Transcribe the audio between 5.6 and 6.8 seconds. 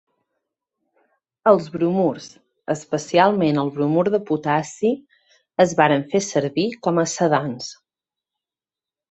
es varen fer servir